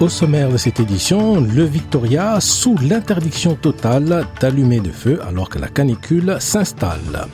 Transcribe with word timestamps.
Au 0.00 0.08
sommaire 0.08 0.48
de 0.48 0.56
cette 0.56 0.78
édition, 0.78 1.40
le 1.40 1.64
Victoria 1.64 2.38
sous 2.40 2.76
l'interdiction 2.78 3.56
totale 3.56 4.28
d'allumer 4.40 4.78
de 4.78 4.92
feu 4.92 5.18
alors 5.26 5.48
que 5.48 5.58
la 5.58 5.66
canicule 5.66 6.36
s'installe. 6.38 7.26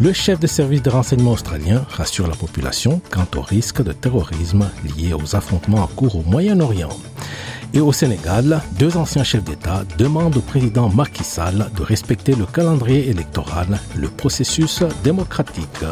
Le 0.00 0.12
chef 0.12 0.40
de 0.40 0.48
service 0.48 0.82
de 0.82 0.90
renseignement 0.90 1.32
australien 1.32 1.84
rassure 1.88 2.26
la 2.26 2.34
population 2.34 3.00
quant 3.12 3.28
au 3.36 3.42
risque 3.42 3.84
de 3.84 3.92
terrorisme 3.92 4.68
lié 4.96 5.14
aux 5.14 5.36
affrontements 5.36 5.84
en 5.84 5.86
cours 5.86 6.16
au 6.16 6.24
Moyen-Orient. 6.28 6.96
Et 7.74 7.80
au 7.80 7.92
Sénégal, 7.92 8.60
deux 8.76 8.96
anciens 8.96 9.22
chefs 9.22 9.44
d'État 9.44 9.84
demandent 9.96 10.36
au 10.36 10.40
président 10.40 10.88
Macky 10.88 11.22
Sall 11.22 11.70
de 11.76 11.82
respecter 11.84 12.34
le 12.34 12.44
calendrier 12.46 13.08
électoral, 13.08 13.78
le 13.94 14.08
processus 14.08 14.82
démocratique. 15.04 15.84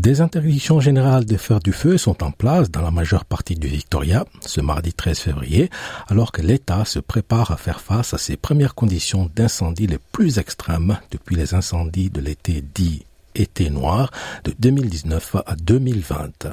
Des 0.00 0.22
interdictions 0.22 0.80
générales 0.80 1.26
de 1.26 1.36
faire 1.36 1.60
du 1.60 1.72
feu 1.74 1.98
sont 1.98 2.24
en 2.24 2.30
place 2.30 2.70
dans 2.70 2.80
la 2.80 2.90
majeure 2.90 3.26
partie 3.26 3.54
du 3.54 3.66
Victoria 3.66 4.24
ce 4.40 4.62
mardi 4.62 4.94
13 4.94 5.18
février, 5.18 5.68
alors 6.08 6.32
que 6.32 6.40
l'État 6.40 6.86
se 6.86 7.00
prépare 7.00 7.50
à 7.50 7.58
faire 7.58 7.82
face 7.82 8.14
à 8.14 8.18
ses 8.18 8.38
premières 8.38 8.74
conditions 8.74 9.30
d'incendie 9.36 9.86
les 9.86 9.98
plus 10.10 10.38
extrêmes 10.38 10.96
depuis 11.10 11.36
les 11.36 11.52
incendies 11.52 12.08
de 12.08 12.22
l'été 12.22 12.64
dit 12.74 13.04
été 13.34 13.70
noir 13.70 14.10
de 14.44 14.54
2019 14.58 15.36
à 15.46 15.54
2020. 15.56 16.48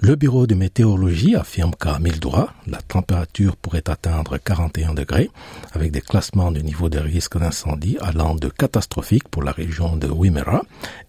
Le 0.00 0.16
bureau 0.16 0.46
de 0.46 0.54
météorologie 0.54 1.36
affirme 1.36 1.72
qu'à 1.78 1.98
Mildura, 1.98 2.54
la 2.66 2.80
température 2.82 3.56
pourrait 3.56 3.88
atteindre 3.88 4.38
41 4.38 4.94
degrés, 4.94 5.30
avec 5.72 5.92
des 5.92 6.00
classements 6.00 6.52
de 6.52 6.60
niveau 6.60 6.88
de 6.88 6.98
risque 6.98 7.38
d'incendie 7.38 7.96
allant 8.00 8.34
de 8.34 8.48
catastrophique 8.48 9.28
pour 9.28 9.42
la 9.42 9.52
région 9.52 9.96
de 9.96 10.08
Wimmera, 10.08 10.62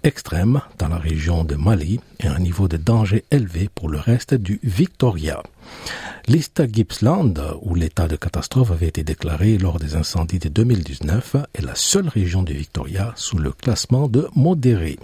extrême 0.03 0.61
dans 0.77 0.87
la 0.87 0.97
région 0.97 1.43
de 1.43 1.55
Mali 1.55 1.99
et 2.19 2.27
un 2.27 2.39
niveau 2.39 2.67
de 2.67 2.77
danger 2.77 3.23
élevé 3.31 3.69
pour 3.73 3.89
le 3.89 3.99
reste 3.99 4.33
du 4.33 4.59
Victoria. 4.63 5.41
L'East 6.27 6.61
Gippsland, 6.71 7.33
où 7.61 7.73
l'état 7.73 8.07
de 8.07 8.15
catastrophe 8.15 8.71
avait 8.71 8.87
été 8.87 9.03
déclaré 9.03 9.57
lors 9.57 9.79
des 9.79 9.95
incendies 9.95 10.39
de 10.39 10.49
2019, 10.49 11.35
est 11.53 11.61
la 11.61 11.75
seule 11.75 12.07
région 12.07 12.43
du 12.43 12.53
Victoria 12.53 13.13
sous 13.15 13.37
le 13.37 13.51
classement 13.51 14.07
de 14.07 14.27
modéré. 14.35 14.99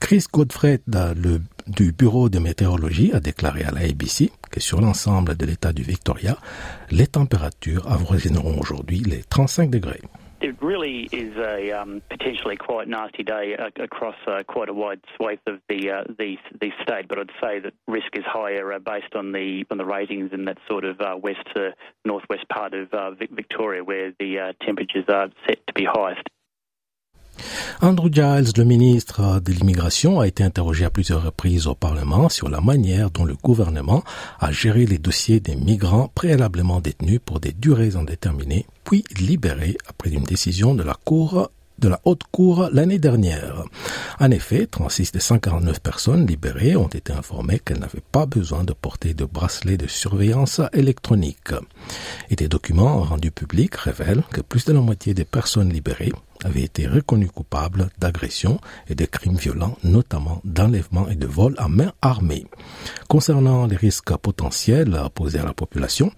Chris 0.00 0.24
Godfrey 0.30 0.80
du 1.66 1.92
Bureau 1.92 2.28
de 2.28 2.38
météorologie 2.38 3.12
a 3.12 3.20
déclaré 3.20 3.64
à 3.64 3.70
la 3.70 3.80
ABC 3.80 4.30
que 4.50 4.60
sur 4.60 4.80
l'ensemble 4.80 5.36
de 5.36 5.46
l'état 5.46 5.72
du 5.72 5.82
Victoria, 5.82 6.36
les 6.90 7.06
températures 7.06 7.90
avoisineront 7.90 8.60
aujourd'hui 8.60 9.00
les 9.00 9.22
35 9.22 9.70
degrés. 9.70 10.02
It 10.42 10.60
really 10.60 11.08
is 11.12 11.36
a 11.36 11.70
um, 11.70 12.02
potentially 12.10 12.56
quite 12.56 12.88
nasty 12.88 13.22
day 13.22 13.54
uh, 13.56 13.70
across 13.80 14.16
uh, 14.26 14.42
quite 14.48 14.68
a 14.68 14.72
wide 14.72 15.00
swath 15.14 15.38
of 15.46 15.60
the, 15.68 15.88
uh, 15.88 16.02
the 16.18 16.36
the 16.60 16.70
state, 16.82 17.06
but 17.06 17.20
I'd 17.20 17.30
say 17.40 17.60
that 17.60 17.72
risk 17.86 18.08
is 18.14 18.24
higher 18.26 18.72
uh, 18.72 18.80
based 18.80 19.14
on 19.14 19.30
the 19.30 19.64
on 19.70 19.78
the 19.78 19.84
ratings 19.84 20.32
in 20.32 20.46
that 20.46 20.58
sort 20.68 20.84
of 20.84 21.00
uh, 21.00 21.16
west 21.16 21.46
to 21.54 21.74
northwest 22.04 22.48
part 22.48 22.74
of 22.74 22.92
uh, 22.92 23.12
Victoria, 23.12 23.84
where 23.84 24.12
the 24.18 24.52
temperatures 24.66 25.04
are 25.08 25.28
set 25.46 25.64
to 25.68 25.72
be 25.74 25.84
highest. 25.84 26.26
Andrew 27.80 28.08
Giles, 28.12 28.52
le 28.56 28.64
ministre 28.64 29.40
de 29.40 29.52
l'immigration, 29.52 30.20
a 30.20 30.26
été 30.26 30.44
interrogé 30.44 30.84
à 30.84 30.90
plusieurs 30.90 31.24
reprises 31.24 31.66
au 31.66 31.74
Parlement 31.74 32.28
sur 32.28 32.48
la 32.48 32.60
manière 32.60 33.10
dont 33.10 33.24
le 33.24 33.34
gouvernement 33.34 34.04
a 34.40 34.52
géré 34.52 34.86
les 34.86 34.98
dossiers 34.98 35.40
des 35.40 35.56
migrants 35.56 36.10
préalablement 36.14 36.80
détenus 36.80 37.20
pour 37.24 37.40
des 37.40 37.52
durées 37.52 37.96
indéterminées, 37.96 38.66
puis 38.84 39.04
libérés 39.18 39.76
après 39.88 40.10
une 40.10 40.24
décision 40.24 40.74
de 40.74 40.82
la 40.82 40.94
Cour 40.94 41.50
de 41.78 41.88
la 41.88 42.00
Haute 42.04 42.22
Cour 42.30 42.68
l'année 42.72 43.00
dernière. 43.00 43.64
En 44.20 44.30
effet, 44.30 44.66
36 44.66 45.12
des 45.12 45.20
149 45.20 45.80
personnes 45.80 46.26
libérées 46.26 46.76
ont 46.76 46.86
été 46.86 47.12
informées 47.12 47.58
qu'elles 47.58 47.80
n'avaient 47.80 48.04
pas 48.12 48.24
besoin 48.24 48.62
de 48.62 48.72
porter 48.72 49.14
de 49.14 49.24
bracelet 49.24 49.76
de 49.76 49.88
surveillance 49.88 50.60
électronique. 50.72 51.50
Et 52.30 52.36
des 52.36 52.48
documents 52.48 53.02
rendus 53.02 53.32
publics 53.32 53.74
révèlent 53.74 54.22
que 54.32 54.40
plus 54.40 54.64
de 54.64 54.72
la 54.72 54.80
moitié 54.80 55.12
des 55.12 55.24
personnes 55.24 55.72
libérées 55.72 56.12
avaient 56.44 56.62
été 56.62 56.86
reconnues 56.86 57.28
coupables 57.28 57.88
d'agressions 57.98 58.60
et 58.88 58.94
de 58.94 59.04
crimes 59.04 59.36
violents, 59.36 59.76
notamment 59.84 60.40
d'enlèvement 60.44 61.08
et 61.08 61.14
de 61.14 61.26
vol 61.26 61.54
à 61.58 61.68
main 61.68 61.92
armée. 62.02 62.46
Concernant 63.08 63.66
les 63.66 63.76
risques 63.76 64.16
potentiels 64.16 64.98
posés 65.14 65.38
à 65.38 65.44
la 65.44 65.54
population, 65.54 66.12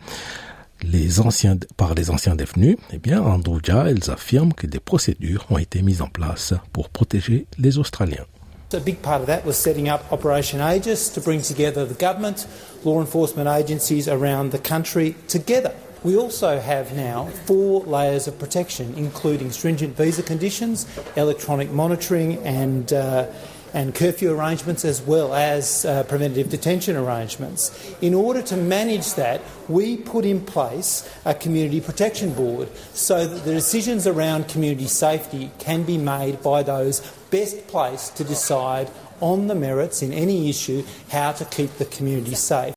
par 1.76 1.94
les 1.94 2.10
anciens 2.10 2.34
détenus, 2.34 2.76
eh 2.92 2.98
bien, 2.98 3.22
Andrew 3.22 3.58
Giles 3.62 4.10
affirme 4.10 4.52
que 4.52 4.66
des 4.66 4.80
procédures 4.80 5.46
ont 5.50 5.58
été 5.58 5.82
mises 5.82 6.02
en 6.02 6.08
place 6.08 6.54
pour 6.72 6.88
protéger 6.90 7.46
les 7.58 7.78
Australiens. 7.78 8.26
A 8.72 8.80
big 8.80 8.96
part 8.96 9.20
of 9.20 9.26
that 9.26 9.46
was 9.46 9.52
setting 9.54 9.88
up 9.88 10.00
Operation 10.10 10.58
Aegis 10.60 11.08
to 11.14 11.20
bring 11.20 11.40
together 11.40 11.86
the 11.86 11.94
government, 11.94 12.48
law 12.84 13.00
enforcement 13.00 13.46
agencies 13.46 14.08
around 14.08 14.50
the 14.50 14.58
country 14.58 15.14
together. 15.28 15.70
We 16.04 16.18
also 16.18 16.60
have 16.60 16.94
now 16.94 17.24
four 17.46 17.80
layers 17.80 18.28
of 18.28 18.38
protection, 18.38 18.92
including 18.94 19.50
stringent 19.50 19.96
visa 19.96 20.22
conditions, 20.22 20.86
electronic 21.16 21.70
monitoring, 21.70 22.36
and 22.46 22.92
uh, 22.92 23.32
and 23.72 23.94
curfew 23.94 24.30
arrangements 24.30 24.84
as 24.84 25.02
well 25.02 25.34
as 25.34 25.84
uh, 25.84 26.04
preventative 26.04 26.48
detention 26.48 26.94
arrangements. 26.94 27.92
In 28.00 28.14
order 28.14 28.40
to 28.42 28.56
manage 28.56 29.14
that, 29.14 29.40
we 29.66 29.96
put 29.96 30.24
in 30.24 30.40
place 30.40 31.10
a 31.24 31.34
community 31.34 31.80
protection 31.80 32.32
board 32.34 32.68
so 32.92 33.26
that 33.26 33.44
the 33.44 33.52
decisions 33.52 34.06
around 34.06 34.46
community 34.46 34.86
safety 34.86 35.50
can 35.58 35.82
be 35.82 35.98
made 35.98 36.40
by 36.42 36.62
those 36.62 37.00
best 37.30 37.66
placed 37.66 38.16
to 38.18 38.24
decide 38.24 38.88
on 39.20 39.48
the 39.48 39.54
merits 39.54 40.02
in 40.02 40.12
any 40.12 40.48
issue 40.48 40.84
how 41.10 41.32
to 41.32 41.44
keep 41.46 41.72
the 41.78 41.84
community 41.86 42.34
safe. 42.34 42.74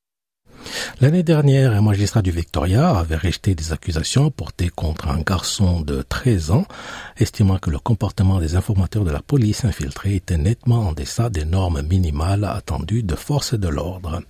L'année 1.00 1.22
dernière, 1.22 1.74
un 1.74 1.80
magistrat 1.80 2.22
du 2.22 2.32
Victoria 2.32 2.90
avait 2.90 3.14
rejeté 3.14 3.54
des 3.54 3.72
accusations 3.72 4.32
portées 4.32 4.68
contre 4.68 5.06
un 5.06 5.20
garçon 5.20 5.80
de 5.80 6.02
13 6.02 6.50
ans, 6.50 6.64
estimant 7.16 7.58
que 7.58 7.70
le 7.70 7.78
comportement 7.78 8.40
des 8.40 8.56
informateurs 8.56 9.04
de 9.04 9.12
la 9.12 9.22
police 9.22 9.64
infiltrée 9.64 10.16
était 10.16 10.38
nettement 10.38 10.88
en 10.88 10.92
deçà 10.92 11.30
des 11.30 11.44
normes 11.44 11.82
minimales 11.82 12.42
attendues 12.42 13.04
de 13.04 13.14
force 13.14 13.54
de 13.54 13.68
l'ordre. 13.68 14.22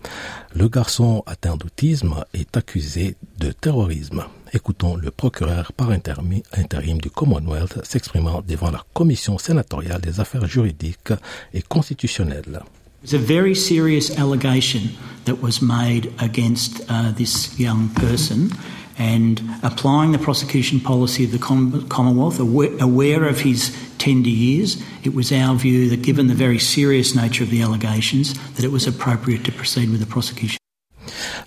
Le 0.55 0.69
garçon 0.69 1.23
atteint 1.25 1.57
d'autisme 1.57 2.23
est 2.35 2.55
accusé 2.55 3.17
de 3.39 3.51
terrorisme. 3.51 4.25
Écoutons 4.53 4.95
le 4.95 5.11
procureur 5.11 5.73
par 5.73 5.89
intérim 5.91 7.01
du 7.01 7.09
Commonwealth 7.09 7.83
s'exprimant 7.83 8.43
devant 8.47 8.71
la 8.71 8.85
commission 8.93 9.39
sénatoriale 9.39 10.03
des 10.03 10.21
affaires 10.21 10.47
juridiques 10.47 11.15
et 11.55 11.63
constitutionnelles. 11.63 12.61
It 12.99 13.03
was 13.03 13.15
a 13.15 13.19
very 13.19 13.55
serious 13.55 14.19
allegation 14.19 14.91
that 15.25 15.41
was 15.41 15.63
made 15.63 16.13
against 16.19 16.81
uh, 16.89 17.13
this 17.13 17.57
young 17.57 17.91
person, 17.91 18.51
and 18.99 19.41
applying 19.63 20.11
the 20.11 20.19
prosecution 20.19 20.81
policy 20.81 21.23
of 21.23 21.31
the 21.31 21.39
Commonwealth, 21.39 22.41
aware 22.41 23.29
of 23.29 23.39
his 23.39 23.77
tender 23.99 24.29
years, 24.29 24.83
it 25.05 25.15
was 25.15 25.31
our 25.31 25.55
view 25.55 25.89
that 25.91 26.03
given 26.03 26.27
the 26.27 26.35
very 26.35 26.59
serious 26.59 27.15
nature 27.15 27.45
of 27.45 27.51
the 27.51 27.63
allegations, 27.63 28.35
that 28.55 28.65
it 28.65 28.73
was 28.73 28.89
appropriate 28.89 29.45
to 29.45 29.53
proceed 29.53 29.91
with 29.91 30.01
the 30.01 30.07
prosecution. 30.07 30.59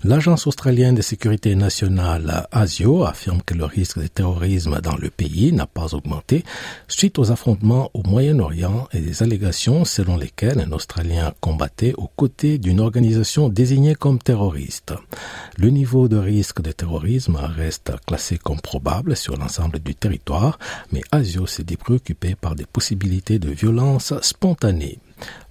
L'Agence 0.04 0.48
australienne 0.48 0.96
de 0.96 1.00
sécurité 1.02 1.54
nationale 1.54 2.48
ASIO 2.50 3.04
affirme 3.04 3.40
que 3.40 3.54
le 3.54 3.64
risque 3.64 4.00
de 4.00 4.08
terrorisme 4.08 4.80
dans 4.80 4.96
le 4.96 5.10
pays 5.10 5.52
n'a 5.52 5.68
pas 5.68 5.94
augmenté 5.94 6.42
suite 6.88 7.20
aux 7.20 7.30
affrontements 7.30 7.88
au 7.94 8.02
Moyen-Orient 8.02 8.88
et 8.92 8.98
des 8.98 9.22
allégations 9.22 9.84
selon 9.84 10.16
lesquelles 10.16 10.58
un 10.58 10.72
Australien 10.72 11.32
combattait 11.40 11.94
aux 11.96 12.08
côtés 12.08 12.58
d'une 12.58 12.80
organisation 12.80 13.48
désignée 13.48 13.94
comme 13.94 14.18
terroriste. 14.18 14.92
Le 15.56 15.70
niveau 15.70 16.08
de 16.08 16.16
risque 16.16 16.62
de 16.62 16.72
terrorisme 16.72 17.36
reste 17.36 17.92
classé 18.04 18.38
comme 18.38 18.60
probable 18.60 19.14
sur 19.14 19.36
l'ensemble 19.36 19.78
du 19.78 19.94
territoire, 19.94 20.58
mais 20.90 21.02
ASIO 21.12 21.46
s'est 21.46 21.62
préoccupé 21.76 22.34
par 22.34 22.56
des 22.56 22.66
possibilités 22.66 23.38
de 23.38 23.50
violence 23.50 24.14
spontanée. 24.20 24.98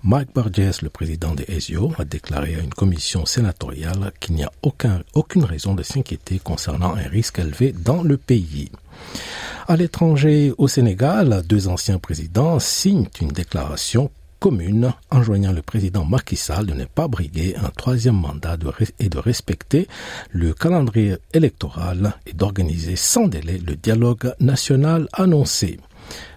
Mike 0.03 0.33
Burgess, 0.33 0.81
le 0.81 0.89
président 0.89 1.33
de 1.35 1.43
ESIO, 1.47 1.91
a 1.97 2.05
déclaré 2.05 2.55
à 2.55 2.59
une 2.59 2.73
commission 2.73 3.25
sénatoriale 3.25 4.11
qu'il 4.19 4.35
n'y 4.35 4.43
a 4.43 4.51
aucun, 4.61 5.01
aucune 5.13 5.43
raison 5.43 5.75
de 5.75 5.83
s'inquiéter 5.83 6.39
concernant 6.39 6.95
un 6.95 7.07
risque 7.07 7.39
élevé 7.39 7.71
dans 7.71 8.03
le 8.03 8.17
pays. 8.17 8.71
À 9.67 9.75
l'étranger, 9.77 10.53
au 10.57 10.67
Sénégal, 10.67 11.43
deux 11.47 11.67
anciens 11.67 11.99
présidents 11.99 12.59
signent 12.59 13.07
une 13.21 13.29
déclaration 13.29 14.09
commune, 14.41 14.91
enjoignant 15.11 15.51
le 15.51 15.61
président 15.61 16.03
Macky 16.03 16.35
Sall 16.35 16.65
de 16.65 16.73
ne 16.73 16.85
pas 16.85 17.07
briguer 17.07 17.55
un 17.57 17.69
troisième 17.69 18.15
mandat 18.19 18.57
et 18.97 19.07
de 19.07 19.19
respecter 19.19 19.87
le 20.31 20.53
calendrier 20.53 21.17
électoral 21.33 22.15
et 22.25 22.33
d'organiser 22.33 22.95
sans 22.95 23.27
délai 23.27 23.59
le 23.59 23.75
dialogue 23.75 24.33
national 24.39 25.07
annoncé. 25.13 25.79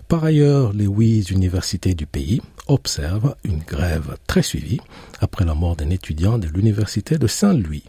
Par 0.06 0.22
ailleurs, 0.22 0.74
les 0.74 0.84
huit 0.84 1.30
universités 1.30 1.94
du 1.94 2.04
pays 2.06 2.42
observent 2.66 3.36
une 3.44 3.58
grève 3.60 4.16
très 4.26 4.42
suivie 4.42 4.80
après 5.20 5.44
la 5.44 5.54
mort 5.54 5.76
d'un 5.76 5.90
étudiant 5.90 6.38
de 6.38 6.48
l'université 6.48 7.18
de 7.18 7.26
Saint-Louis. 7.26 7.84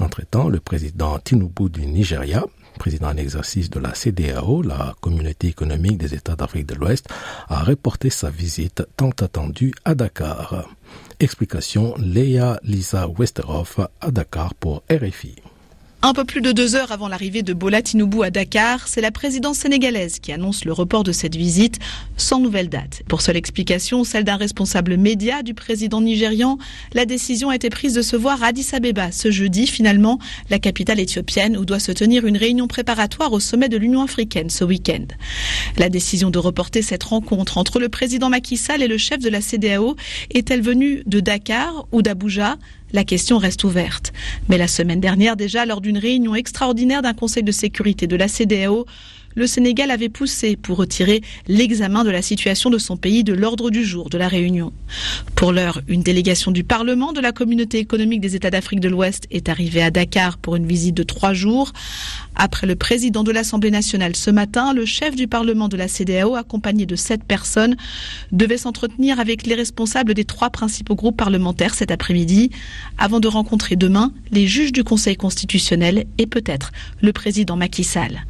Entre-temps, 0.00 0.48
le 0.48 0.60
président 0.60 1.18
Tinubu 1.18 1.68
du 1.70 1.86
Nigeria, 1.86 2.44
président 2.78 3.08
en 3.08 3.16
exercice 3.16 3.70
de 3.70 3.78
la 3.78 3.92
CDAO, 3.94 4.62
la 4.62 4.94
Communauté 5.00 5.48
économique 5.48 5.98
des 5.98 6.14
États 6.14 6.36
d'Afrique 6.36 6.66
de 6.66 6.74
l'Ouest, 6.74 7.06
a 7.48 7.62
reporté 7.62 8.10
sa 8.10 8.30
visite 8.30 8.82
tant 8.96 9.10
attendue 9.10 9.72
à 9.84 9.94
Dakar. 9.94 10.68
Explication 11.20 11.94
Leia 11.98 12.58
Lisa 12.64 13.06
Westerhoff 13.08 13.80
à 14.00 14.10
Dakar 14.10 14.54
pour 14.54 14.82
RFI. 14.90 15.36
Un 16.04 16.14
peu 16.14 16.24
plus 16.24 16.40
de 16.40 16.50
deux 16.50 16.74
heures 16.74 16.90
avant 16.90 17.06
l'arrivée 17.06 17.42
de 17.42 17.52
Bola 17.52 17.80
Tinubu 17.80 18.24
à 18.24 18.30
Dakar, 18.30 18.88
c'est 18.88 19.00
la 19.00 19.12
présidence 19.12 19.58
sénégalaise 19.58 20.18
qui 20.18 20.32
annonce 20.32 20.64
le 20.64 20.72
report 20.72 21.04
de 21.04 21.12
cette 21.12 21.36
visite 21.36 21.78
sans 22.16 22.40
nouvelle 22.40 22.68
date. 22.68 23.04
Pour 23.08 23.20
seule 23.22 23.36
explication, 23.36 24.02
celle 24.02 24.24
d'un 24.24 24.34
responsable 24.34 24.96
média 24.96 25.44
du 25.44 25.54
président 25.54 26.00
nigérian, 26.00 26.58
la 26.92 27.06
décision 27.06 27.50
a 27.50 27.54
été 27.54 27.70
prise 27.70 27.94
de 27.94 28.02
se 28.02 28.16
voir 28.16 28.42
à 28.42 28.46
Addis 28.48 28.66
Abeba 28.72 29.12
ce 29.12 29.30
jeudi, 29.30 29.68
finalement, 29.68 30.18
la 30.50 30.58
capitale 30.58 30.98
éthiopienne, 30.98 31.56
où 31.56 31.64
doit 31.64 31.78
se 31.78 31.92
tenir 31.92 32.26
une 32.26 32.36
réunion 32.36 32.66
préparatoire 32.66 33.32
au 33.32 33.38
sommet 33.38 33.68
de 33.68 33.76
l'Union 33.76 34.02
africaine 34.02 34.50
ce 34.50 34.64
week-end. 34.64 35.04
La 35.76 35.88
décision 35.88 36.30
de 36.30 36.38
reporter 36.40 36.82
cette 36.82 37.04
rencontre 37.04 37.58
entre 37.58 37.78
le 37.78 37.88
président 37.88 38.28
Macky 38.28 38.56
Sall 38.56 38.82
et 38.82 38.88
le 38.88 38.98
chef 38.98 39.20
de 39.20 39.28
la 39.28 39.40
CDAO 39.40 39.94
est-elle 40.30 40.62
venue 40.62 41.04
de 41.06 41.20
Dakar 41.20 41.86
ou 41.92 42.02
d'Abuja? 42.02 42.56
La 42.92 43.04
question 43.04 43.38
reste 43.38 43.64
ouverte. 43.64 44.12
Mais 44.48 44.58
la 44.58 44.68
semaine 44.68 45.00
dernière, 45.00 45.36
déjà, 45.36 45.66
lors 45.66 45.80
d'une 45.80 45.98
réunion 45.98 46.34
extraordinaire 46.34 47.02
d'un 47.02 47.14
Conseil 47.14 47.42
de 47.42 47.52
sécurité 47.52 48.06
de 48.06 48.16
la 48.16 48.28
CDAO, 48.28 48.86
le 49.34 49.46
Sénégal 49.46 49.90
avait 49.90 50.08
poussé 50.08 50.56
pour 50.56 50.76
retirer 50.78 51.22
l'examen 51.48 52.04
de 52.04 52.10
la 52.10 52.22
situation 52.22 52.70
de 52.70 52.78
son 52.78 52.96
pays 52.96 53.24
de 53.24 53.32
l'ordre 53.32 53.70
du 53.70 53.84
jour 53.84 54.10
de 54.10 54.18
la 54.18 54.28
réunion. 54.28 54.72
Pour 55.34 55.52
l'heure, 55.52 55.80
une 55.88 56.02
délégation 56.02 56.50
du 56.50 56.64
Parlement 56.64 57.12
de 57.12 57.20
la 57.20 57.32
communauté 57.32 57.78
économique 57.78 58.20
des 58.20 58.36
États 58.36 58.50
d'Afrique 58.50 58.80
de 58.80 58.88
l'Ouest 58.88 59.26
est 59.30 59.48
arrivée 59.48 59.82
à 59.82 59.90
Dakar 59.90 60.38
pour 60.38 60.56
une 60.56 60.66
visite 60.66 60.94
de 60.94 61.02
trois 61.02 61.32
jours. 61.34 61.72
Après 62.34 62.66
le 62.66 62.76
président 62.76 63.24
de 63.24 63.30
l'Assemblée 63.32 63.70
nationale 63.70 64.16
ce 64.16 64.30
matin, 64.30 64.72
le 64.72 64.86
chef 64.86 65.14
du 65.16 65.28
Parlement 65.28 65.68
de 65.68 65.76
la 65.76 65.88
CDAO, 65.88 66.34
accompagné 66.34 66.86
de 66.86 66.96
sept 66.96 67.24
personnes, 67.24 67.76
devait 68.32 68.56
s'entretenir 68.56 69.20
avec 69.20 69.46
les 69.46 69.54
responsables 69.54 70.14
des 70.14 70.24
trois 70.24 70.50
principaux 70.50 70.94
groupes 70.94 71.16
parlementaires 71.16 71.74
cet 71.74 71.90
après-midi, 71.90 72.50
avant 72.98 73.20
de 73.20 73.28
rencontrer 73.28 73.76
demain 73.76 74.12
les 74.30 74.46
juges 74.46 74.72
du 74.72 74.84
Conseil 74.84 75.16
constitutionnel 75.16 76.06
et 76.18 76.26
peut-être 76.26 76.72
le 77.00 77.12
président 77.12 77.56
Macky 77.56 77.84
Sall. 77.84 78.24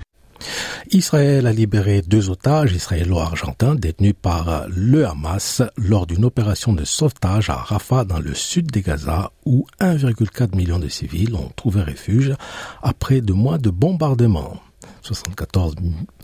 Israël 0.90 1.46
a 1.46 1.52
libéré 1.52 2.02
deux 2.02 2.30
otages 2.30 2.72
israélo-argentins 2.72 3.74
détenus 3.74 4.14
par 4.20 4.66
le 4.68 5.06
Hamas 5.06 5.62
lors 5.76 6.06
d'une 6.06 6.24
opération 6.24 6.72
de 6.72 6.84
sauvetage 6.84 7.50
à 7.50 7.56
Rafah 7.56 8.04
dans 8.04 8.20
le 8.20 8.34
sud 8.34 8.70
de 8.70 8.80
Gaza 8.80 9.32
où 9.44 9.66
1,4 9.80 10.56
million 10.56 10.78
de 10.78 10.88
civils 10.88 11.34
ont 11.34 11.50
trouvé 11.56 11.82
refuge 11.82 12.34
après 12.82 13.20
deux 13.20 13.34
mois 13.34 13.58
de 13.58 13.70
bombardements. 13.70 14.60
74, 15.02 15.74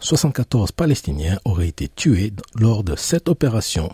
74 0.01 0.73
Palestiniens 0.73 1.39
auraient 1.45 1.69
été 1.69 1.89
tués 1.89 2.33
lors 2.55 2.85
de 2.85 2.95
cette 2.97 3.29
opération. 3.29 3.93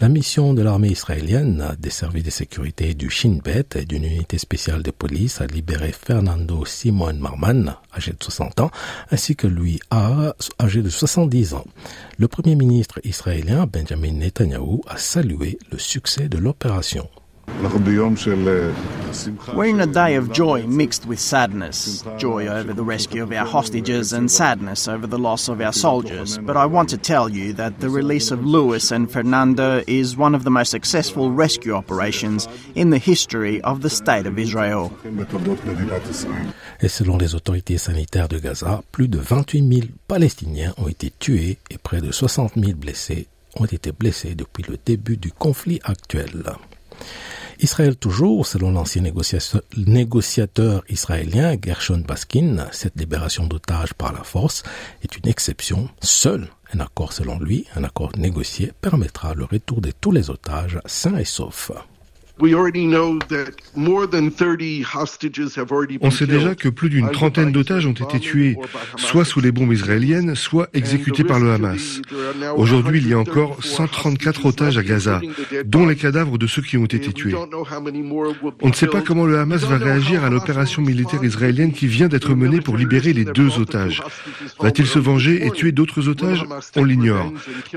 La 0.00 0.08
mission 0.08 0.54
de 0.54 0.62
l'armée 0.62 0.88
israélienne, 0.88 1.76
des 1.78 1.90
services 1.90 2.24
de 2.24 2.30
sécurité 2.30 2.94
du 2.94 3.10
Shin 3.10 3.38
Bet 3.44 3.66
et 3.76 3.84
d'une 3.84 4.04
unité 4.04 4.38
spéciale 4.38 4.82
de 4.82 4.90
police 4.90 5.40
a 5.40 5.46
libéré 5.46 5.92
Fernando 5.92 6.64
Simon 6.64 7.14
Marman, 7.14 7.76
âgé 7.94 8.12
de 8.12 8.22
60 8.22 8.60
ans, 8.60 8.70
ainsi 9.10 9.36
que 9.36 9.46
Louis 9.46 9.80
Har, 9.90 10.34
âgé 10.60 10.82
de 10.82 10.88
70 10.88 11.54
ans. 11.54 11.64
Le 12.18 12.28
premier 12.28 12.54
ministre 12.54 13.00
israélien 13.04 13.66
Benjamin 13.66 14.12
Netanyahu 14.12 14.80
a 14.88 14.96
salué 14.96 15.58
le 15.70 15.78
succès 15.78 16.28
de 16.28 16.38
l'opération. 16.38 17.08
We're 19.54 19.66
in 19.66 19.80
a 19.80 19.86
day 19.86 20.14
of 20.16 20.32
joy 20.32 20.66
mixed 20.66 21.06
with 21.06 21.20
sadness. 21.20 22.04
Joy 22.18 22.46
over 22.46 22.72
the 22.72 22.82
rescue 22.84 23.22
of 23.22 23.32
our 23.32 23.46
hostages 23.46 24.12
and 24.12 24.30
sadness 24.30 24.88
over 24.88 25.06
the 25.06 25.18
loss 25.18 25.48
of 25.48 25.60
our 25.60 25.72
soldiers. 25.72 26.38
But 26.38 26.56
I 26.56 26.66
want 26.66 26.88
to 26.90 26.98
tell 26.98 27.28
you 27.28 27.52
that 27.54 27.80
the 27.80 27.88
release 27.88 28.30
of 28.30 28.44
Luis 28.44 28.90
and 28.90 29.10
Fernando 29.10 29.82
is 29.86 30.16
one 30.16 30.34
of 30.34 30.44
the 30.44 30.50
most 30.50 30.70
successful 30.70 31.30
rescue 31.30 31.74
operations 31.74 32.48
in 32.74 32.90
the 32.90 32.98
history 32.98 33.60
of 33.62 33.82
the 33.82 33.90
State 33.90 34.26
of 34.26 34.38
Israel. 34.38 34.90
Et 36.80 36.88
selon 36.88 37.18
les 37.18 37.34
autorités 37.34 37.78
sanitaires 37.78 38.28
de 38.28 38.38
Gaza, 38.38 38.82
plus 38.92 39.08
de 39.08 39.18
28 39.18 39.74
000 39.74 39.86
Palestiniens 40.08 40.74
ont 40.78 40.88
été 40.88 41.12
tués 41.18 41.58
et 41.70 41.78
près 41.78 42.00
de 42.00 42.10
60 42.12 42.54
000 42.56 42.74
blessés 42.76 43.26
ont 43.56 43.66
été 43.66 43.92
blessés 43.92 44.34
depuis 44.34 44.64
le 44.68 44.78
début 44.84 45.16
du 45.16 45.30
conflit 45.30 45.80
actuel. 45.84 46.42
Israël 47.60 47.96
toujours, 47.96 48.46
selon 48.46 48.72
l'ancien 48.72 49.02
négociateur 49.76 50.82
israélien 50.88 51.56
Gershon 51.62 52.02
Baskin, 52.06 52.66
cette 52.72 52.98
libération 52.98 53.46
d'otages 53.46 53.94
par 53.94 54.12
la 54.12 54.24
force 54.24 54.62
est 55.02 55.16
une 55.16 55.28
exception. 55.28 55.88
Seul 56.00 56.48
un 56.74 56.80
accord 56.80 57.12
selon 57.12 57.38
lui, 57.38 57.66
un 57.76 57.84
accord 57.84 58.12
négocié, 58.16 58.72
permettra 58.80 59.34
le 59.34 59.44
retour 59.44 59.80
de 59.80 59.90
tous 59.90 60.10
les 60.10 60.30
otages 60.30 60.80
sains 60.86 61.18
et 61.18 61.24
saufs. 61.24 61.70
On 66.00 66.10
sait 66.10 66.26
déjà 66.26 66.54
que 66.56 66.68
plus 66.68 66.90
d'une 66.90 67.10
trentaine 67.10 67.52
d'otages 67.52 67.86
ont 67.86 67.92
été 67.92 68.18
tués, 68.18 68.56
soit 68.96 69.24
sous 69.24 69.40
les 69.40 69.52
bombes 69.52 69.72
israéliennes, 69.72 70.34
soit 70.34 70.68
exécutés 70.74 71.22
par 71.22 71.38
le 71.38 71.52
Hamas. 71.52 72.00
Aujourd'hui, 72.56 72.98
il 72.98 73.08
y 73.08 73.14
a 73.14 73.18
encore 73.18 73.62
134 73.62 74.46
otages 74.46 74.76
à 74.76 74.82
Gaza, 74.82 75.20
dont 75.64 75.86
les 75.86 75.94
cadavres 75.94 76.36
de 76.36 76.48
ceux 76.48 76.62
qui 76.62 76.76
ont 76.76 76.84
été 76.84 77.12
tués. 77.12 77.34
On 78.60 78.68
ne 78.68 78.74
sait 78.74 78.88
pas 78.88 79.02
comment 79.02 79.26
le 79.26 79.38
Hamas 79.38 79.62
va 79.62 79.78
réagir 79.78 80.24
à 80.24 80.30
l'opération 80.30 80.82
militaire 80.82 81.22
israélienne 81.22 81.72
qui 81.72 81.86
vient 81.86 82.08
d'être 82.08 82.34
menée 82.34 82.60
pour 82.60 82.76
libérer 82.76 83.12
les 83.12 83.24
deux 83.24 83.60
otages. 83.60 84.02
Va-t-il 84.58 84.88
se 84.88 84.98
venger 84.98 85.46
et 85.46 85.50
tuer 85.52 85.70
d'autres 85.70 86.08
otages 86.08 86.44
On 86.74 86.82
l'ignore. 86.82 87.32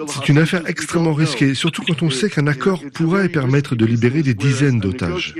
C'est 0.07 0.29
une 0.29 0.39
affaire 0.39 0.63
extrêmement 0.67 1.13
risquée, 1.13 1.53
surtout 1.53 1.83
quand 1.87 2.01
on 2.01 2.09
sait 2.09 2.31
qu'un 2.31 2.47
accord 2.47 2.81
pourrait 2.93 3.29
permettre 3.29 3.75
de 3.75 3.85
libérer 3.85 4.23
des 4.23 4.33
dizaines 4.33 4.54
d'otages. 4.61 5.35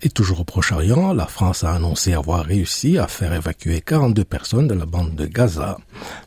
Et 0.00 0.10
toujours 0.10 0.40
au 0.40 0.44
Proche-Orient, 0.44 1.12
la 1.12 1.26
France 1.26 1.64
a 1.64 1.72
annoncé 1.74 2.12
avoir 2.12 2.44
réussi 2.44 2.98
à 2.98 3.08
faire 3.08 3.32
évacuer 3.32 3.80
42 3.80 4.22
personnes 4.22 4.68
de 4.68 4.74
la 4.74 4.86
bande 4.86 5.16
de 5.16 5.26
Gaza, 5.26 5.76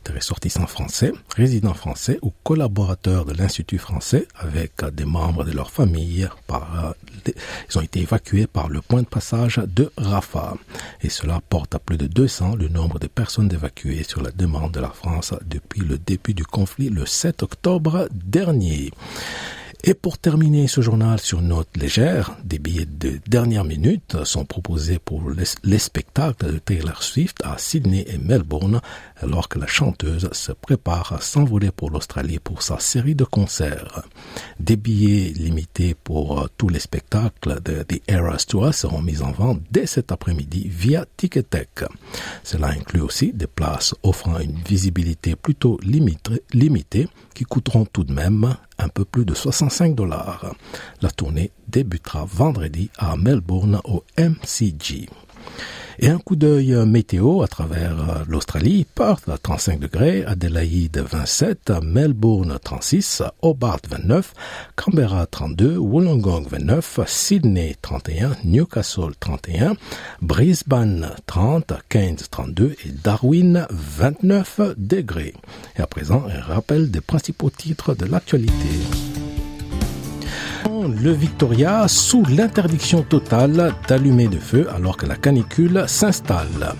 des 0.04 0.12
ressortissants 0.12 0.66
français, 0.66 1.12
résidents 1.34 1.72
français 1.72 2.18
ou 2.20 2.34
collaborateurs 2.42 3.24
de 3.24 3.32
l'Institut 3.32 3.78
français 3.78 4.28
avec 4.38 4.84
des 4.92 5.06
membres 5.06 5.44
de 5.44 5.52
leur 5.52 5.70
famille. 5.70 6.28
Par, 6.46 6.94
ils 7.26 7.78
ont 7.78 7.82
été 7.82 8.00
évacués 8.00 8.46
par 8.46 8.68
le 8.68 8.80
point 8.80 9.02
de 9.02 9.06
passage 9.06 9.60
de 9.66 9.90
Rafah. 9.96 10.54
Et 11.02 11.08
cela 11.08 11.40
porte 11.48 11.74
à 11.74 11.78
plus 11.78 11.96
de 11.96 12.06
200 12.06 12.56
le 12.56 12.68
nombre 12.68 12.98
de 12.98 13.06
personnes 13.06 13.52
évacuées 13.52 14.02
sur 14.02 14.22
la 14.22 14.30
demande 14.30 14.72
de 14.72 14.80
la 14.80 14.90
France 14.90 15.34
depuis 15.46 15.80
le 15.80 15.98
début 15.98 16.34
du 16.34 16.44
conflit 16.44 16.88
le 16.88 17.06
7 17.06 17.42
octobre 17.42 18.08
dernier. 18.12 18.90
Et 19.84 19.94
pour 19.94 20.16
terminer 20.16 20.68
ce 20.68 20.80
journal 20.80 21.18
sur 21.18 21.42
note 21.42 21.76
légère, 21.76 22.36
des 22.44 22.60
billets 22.60 22.86
de 22.86 23.18
dernière 23.26 23.64
minute 23.64 24.22
sont 24.22 24.44
proposés 24.44 25.00
pour 25.00 25.28
les, 25.64 25.78
spectacles 25.78 26.52
de 26.52 26.58
Taylor 26.58 27.02
Swift 27.02 27.38
à 27.42 27.58
Sydney 27.58 28.04
et 28.06 28.18
Melbourne, 28.18 28.80
alors 29.20 29.48
que 29.48 29.58
la 29.58 29.66
chanteuse 29.66 30.28
se 30.30 30.52
prépare 30.52 31.12
à 31.12 31.20
s'envoler 31.20 31.72
pour 31.72 31.90
l'Australie 31.90 32.38
pour 32.38 32.62
sa 32.62 32.78
série 32.78 33.16
de 33.16 33.24
concerts. 33.24 34.04
Des 34.60 34.76
billets 34.76 35.32
limités 35.32 35.94
pour 35.94 36.48
tous 36.56 36.68
les 36.68 36.78
spectacles 36.78 37.60
de 37.60 37.82
The 37.82 38.02
Eras 38.06 38.44
Tour 38.46 38.72
seront 38.72 39.02
mis 39.02 39.20
en 39.20 39.32
vente 39.32 39.62
dès 39.72 39.86
cet 39.86 40.12
après-midi 40.12 40.68
via 40.70 41.06
Ticketek. 41.16 41.86
Cela 42.44 42.68
inclut 42.68 43.00
aussi 43.00 43.32
des 43.32 43.48
places 43.48 43.96
offrant 44.04 44.38
une 44.38 44.58
visibilité 44.58 45.34
plutôt 45.34 45.80
limitée 45.82 47.08
qui 47.34 47.44
coûteront 47.44 47.84
tout 47.84 48.04
de 48.04 48.12
même 48.12 48.54
un 48.82 48.88
peu 48.88 49.04
plus 49.04 49.24
de 49.24 49.34
65 49.34 49.94
dollars. 49.94 50.54
La 51.00 51.10
tournée 51.10 51.52
débutera 51.68 52.24
vendredi 52.24 52.90
à 52.98 53.16
Melbourne 53.16 53.80
au 53.84 54.04
MCG. 54.18 55.08
Et 55.98 56.08
un 56.08 56.18
coup 56.18 56.36
d'œil 56.36 56.74
météo 56.86 57.42
à 57.42 57.48
travers 57.48 58.24
l'Australie, 58.26 58.86
Perth 58.94 59.28
35 59.42 59.78
degrés, 59.78 60.24
Adelaide 60.24 60.98
27, 60.98 61.72
Melbourne 61.82 62.58
36, 62.62 63.22
Hobart 63.42 63.80
29, 63.88 64.32
Canberra 64.76 65.26
32, 65.26 65.76
Wollongong 65.76 66.46
29, 66.48 67.00
Sydney 67.06 67.76
31, 67.80 68.36
Newcastle 68.44 69.12
31, 69.20 69.74
Brisbane 70.20 71.10
30, 71.26 71.74
Cairns 71.88 72.28
32 72.30 72.76
et 72.84 72.90
Darwin 73.04 73.66
29 73.70 74.60
degrés. 74.76 75.34
Et 75.76 75.82
à 75.82 75.86
présent, 75.86 76.24
un 76.28 76.40
rappel 76.40 76.90
des 76.90 77.00
principaux 77.00 77.50
titres 77.50 77.94
de 77.94 78.06
l'actualité 78.06 78.52
le 80.88 81.12
Victoria 81.12 81.86
sous 81.88 82.24
l'interdiction 82.26 83.02
totale 83.02 83.74
d'allumer 83.88 84.28
de 84.28 84.38
feu 84.38 84.68
alors 84.74 84.96
que 84.96 85.06
la 85.06 85.16
canicule 85.16 85.84
s'installe. 85.86 86.74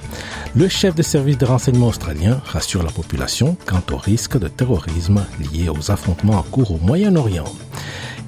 Le 0.55 0.69
chef 0.69 0.95
de 0.95 1.03
service 1.03 1.39
de 1.39 1.45
renseignement 1.47 1.89
australien 1.89 2.41
rassure 2.45 2.83
la 2.83 2.91
population 2.91 3.57
quant 3.67 3.83
au 3.93 3.97
risque 3.97 4.39
de 4.39 4.49
terrorisme 4.49 5.25
lié 5.53 5.69
aux 5.69 5.91
affrontements 5.91 6.39
en 6.39 6.43
cours 6.43 6.73
au 6.73 6.79
Moyen-Orient. 6.79 7.53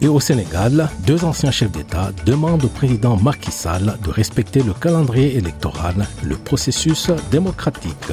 Et 0.01 0.09
au 0.09 0.21
Sénégal, 0.21 0.89
deux 1.07 1.25
anciens 1.25 1.51
chefs 1.51 1.73
d'État 1.73 2.11
demandent 2.27 2.65
au 2.65 2.69
président 2.69 3.17
Macky 3.17 3.51
Sall 3.51 3.97
de 4.05 4.11
respecter 4.11 4.63
le 4.63 4.73
calendrier 4.75 5.37
électoral, 5.37 6.07
le 6.23 6.37
processus 6.37 7.11
démocratique. 7.31 8.13